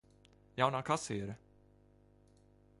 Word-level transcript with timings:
Jaunā 0.61 0.81
kasiere. 0.87 1.37